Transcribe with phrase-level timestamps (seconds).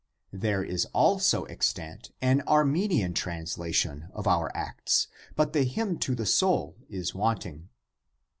[0.33, 6.25] There is also extant an Armenian translation of our Acts; but the hymn to the
[6.25, 7.69] soul is wanting.